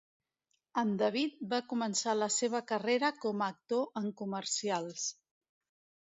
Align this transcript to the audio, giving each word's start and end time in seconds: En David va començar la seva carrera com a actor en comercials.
En 0.81 0.93
David 1.01 1.35
va 1.51 1.59
començar 1.73 2.15
la 2.21 2.31
seva 2.37 2.63
carrera 2.73 3.13
com 3.27 3.45
a 3.45 3.51
actor 3.57 4.01
en 4.03 4.09
comercials. 4.25 5.07